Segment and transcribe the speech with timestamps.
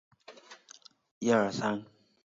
[0.25, 0.33] 普
[1.19, 1.83] 雷克桑。